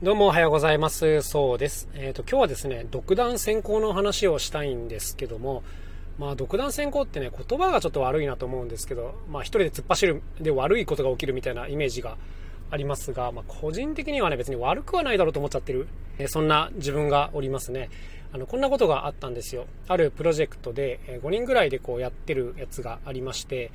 [0.00, 1.22] どうもおはようございます。
[1.22, 1.88] そうです。
[1.94, 5.64] えっ、ー、と、今日はですね、独断専行の話をしたいんですけども、
[6.20, 12.16] まあ、独断専行ってね、言葉がちょっと悪いなと思うんですけど、まあ、一人で突っ走るで悪いことが起きるみたいなイメージが
[12.70, 15.88] ありますが、まあ、個人的にはね、別に悪くはないだろうと思っちゃってる、
[16.18, 17.90] え、そんな自分がおりますね。
[18.32, 19.66] あの、こんなことがあったんですよ。
[19.88, 23.72] あるプロジェクトで、え、5人ぐらいでこうやってるやつがありまして、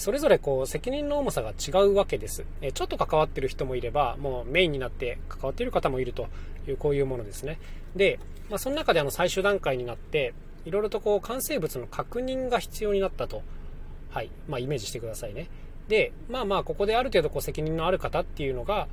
[0.00, 6.28] それぞれこう責任の重さが違うわけです、えちょっと関わってる人もいればもうメインになって関わっている方もいると
[6.68, 7.58] いうこういうものですね。
[7.94, 8.18] で、
[8.50, 13.42] まあ、その中であの最終段階になっていろいろとこう完成物の確認が必要になったと、
[14.10, 14.30] はい。
[14.48, 15.48] まあ、イメージしてくださいね。
[15.88, 18.88] でまあまあここである程度こう責任のある方っていうのが、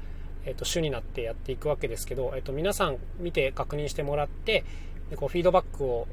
[0.45, 4.63] えー、と主になってやっていくわけですけど、えー、と皆さん見て確認してもらって
[5.09, 6.07] でこうフィードバックを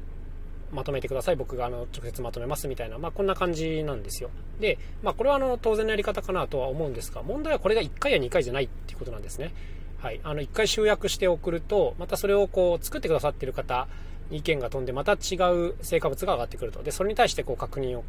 [0.71, 1.35] まとめてください。
[1.35, 4.29] 僕があの直接まとめますみたいな、まあ、こんな感じなんですよ。
[4.59, 9.53] で、まあ、これはあの当然のやり方かなとは思うんですが問題はこれが1回や2回じゃないっていうことなんですね。
[9.99, 13.87] はい、あの1回集約して送るとまたそれをこう作ってくださってる方
[14.31, 16.81] に意見が飛んでまた違う成果物が上がってくると。
[16.81, 18.03] でそれに対してこう確認を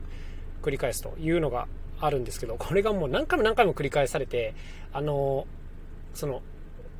[0.63, 1.67] 繰り返すというのが
[2.01, 4.55] あるんですけどこれがもう何回も何回も繰り返されて
[4.93, 5.47] あの
[6.15, 6.43] その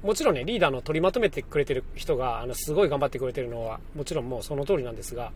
[0.03, 5.33] もちろんねリーダーの取りまとめてくれてる人があのすごい頑張ってくれてるのはもちろんもうその通りなんですが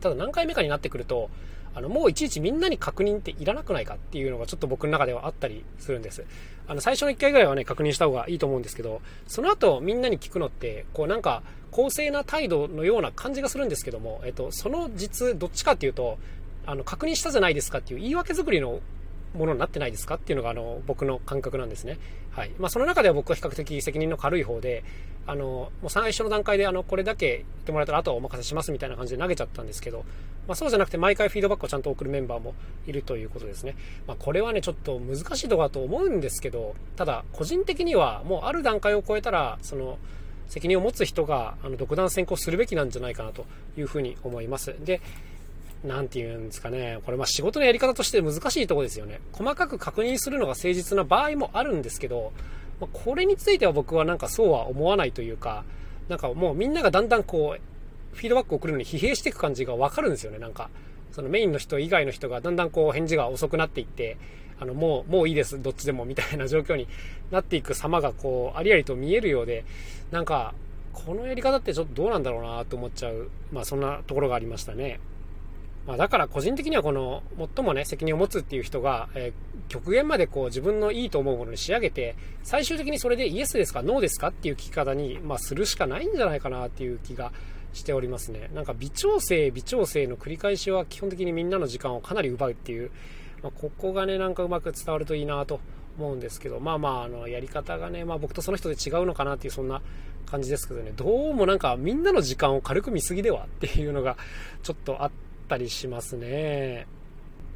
[0.00, 1.30] ただ何回目かになってくると、
[1.74, 6.24] あの、もういちいちみんなに確認っていらなくないかっていうのがちょっと僕の中ではあったりするんです。
[6.68, 16.18] あの、最初の1回ぐらいはね、確認した方がいいと思うんですけど、その後みんなに聞くのって、こうなんか、公正な態度のような感じがするんですけども、えっと、その実、どっちかっていうと、
[16.66, 18.80] あの、確認したじゃないですかっていう言い訳作りの
[19.34, 21.98] ものになってないですかっていうのがあの僕の感覚なんですね。
[22.30, 24.84] はいまあ、その中では僕は比較的責任の軽い方で、
[25.26, 30.04] あのもう最初の段階であのこれだけ言ってもらえたらあとはお任せしますみたいな感じで投げちゃったんですけど、
[30.46, 32.54] まあ、そうじゃなくて毎回フィードバックをちゃんと送るメンバーも
[32.86, 33.76] いるということですね。
[34.06, 39.98] まあ、これはね、ちょっと難しいとこだと思うんですけど、ただ個人的にはもうある段階を超えたら、その
[40.48, 43.46] 責任を持つ人があの独断専行するべきなんじゃないかなと
[43.78, 44.74] いうふうに思います。
[44.84, 45.00] で、
[45.84, 49.20] なんて言うんですかね、これま仕事のやり方として難しいとこですよね。
[49.32, 52.32] 細かく確認するのが誠実な場合もあるんですけど、
[52.80, 55.64] まこれについては僕はなんかそうは思わないというか、
[56.08, 60.70] なんかもうみんながだんだんこう、フィードバックを送るのに疲弊していく感じがわかるんですよね、なんか。
[61.12, 64.16] そのメインの人以外の人がだんだんこう返事が遅くなっていって、
[64.58, 66.88] あのもう、もういいです、どっちでもみたいな状況に
[67.30, 69.64] なっていく様がこう、ありありと見えるようで、
[70.10, 70.54] なんか、
[70.94, 75.00] このやり方ってちょっとどうなんだろうなと思っちゃう、まあそんなところがありましたね。
[75.86, 77.22] まあ、だから個人的にはこの
[77.56, 87.32] 最もね責任を持つっていう人が、えー、極限までこう自分のいいと思うものに仕上げて最終的にそれでイエスですかノーですかっていう聞き方に、まあ、するしかないんじゃないかなっていう気が
[87.74, 88.50] しておりますね。
[88.54, 92.90] なんか微調整微調整の繰り返しは基本的にみんなの時間をかなり奪うっていう、
[93.42, 95.60] まあ、ここがねなんかうまく伝わるといいなと
[95.98, 99.82] 思うんですけどまあまああのやり方がね、まあ、僕とその人で違うのかなっていうそんな
[100.24, 100.92] 感じですけどね。
[100.96, 104.16] どうもなんかみんなの時間を軽く見すぎではっていうのが
[104.62, 106.86] ちょっとあってったりしますね。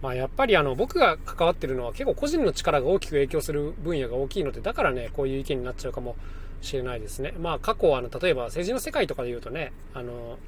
[0.01, 6.15] まあ、やっぱりあの僕が関わってるのは結構個人の力が大きく影響する分野が大きいのでだからねこういう意見になっちゃうかも
[6.63, 7.35] しれないですね。
[7.41, 10.39] まあ過去あの例えば政治の世界とかで言うとねあの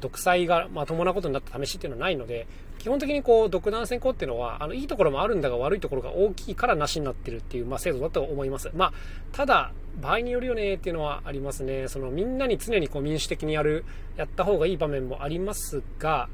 [0.00, 2.46] 独裁がまともなことになった試しっていうのはないので
[2.78, 8.70] 基本的にこう独断専行っていうのはあのいいところもあるんだが悪いところが大きいからなしになってるっていう、まあ、制度だと思います。
[8.74, 8.92] まあ、
[9.32, 11.88] ただ場合によるよねっていうのはありますね。
[11.88, 13.84] そのみんなに常にこう民主的にやる
[14.16, 16.28] やった方がいい場面もありますが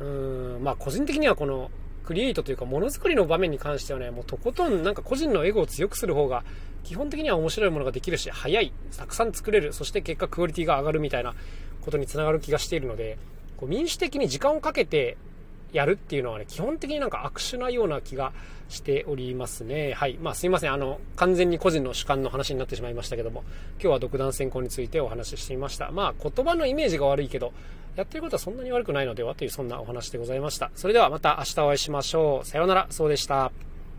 [0.00, 1.70] うんまあ個人的にはこの
[2.04, 6.44] クリエイトというかものづくりの場面に関してはねもうとことんなんか個人のエゴを強くする方が
[6.84, 11.34] 基本的には面白いものができるし早いたくさん作れるそして結果クオリティが上がるみたいな
[11.82, 13.18] ことにつながる気がしているので
[13.56, 15.16] こう民主的に時間をかけて
[15.72, 18.32] やるっていうのはね基本的になんか悪手なような気が
[18.68, 19.92] しておりますね。
[19.94, 20.18] はい。
[20.20, 20.72] まあすいません。
[20.72, 25.90] あの完全に個人の主観の話になってしまいましたけども今日は独断専行についてお話ししてみました。
[25.90, 27.52] まあ言葉のイメージが悪いけど
[27.96, 30.70] やってることはそんなに悪くないのではというそんなお話でございました。
[30.74, 32.46] それではまた明日お会いしましょう。
[32.46, 33.50] さようなら、そうでした。